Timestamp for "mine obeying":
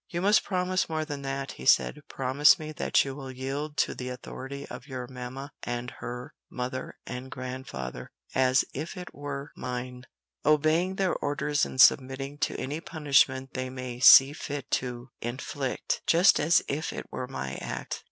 9.55-10.95